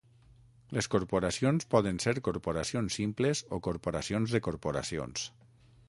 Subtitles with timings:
[0.77, 5.33] Les corporacions poden ser corporacions simples o corporacions de corporacions.